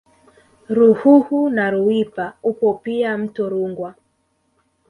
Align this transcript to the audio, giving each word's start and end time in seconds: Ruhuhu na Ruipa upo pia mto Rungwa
Ruhuhu 0.69 1.49
na 1.49 1.69
Ruipa 1.71 2.33
upo 2.43 2.73
pia 2.73 3.17
mto 3.17 3.49
Rungwa 3.49 3.93